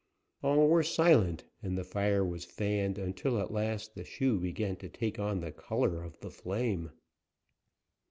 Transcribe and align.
All 0.41 0.67
were 0.67 0.81
silent, 0.81 1.43
and 1.61 1.77
the 1.77 1.83
fire 1.83 2.25
was 2.25 2.43
fanned 2.43 2.97
until 2.97 3.37
at 3.39 3.51
last 3.53 3.93
the 3.93 4.03
shoe 4.03 4.39
began 4.39 4.75
to 4.77 4.89
take 4.89 5.19
on 5.19 5.41
the 5.41 5.51
color 5.51 6.01
of 6.01 6.19
the 6.21 6.31
flame. 6.31 6.89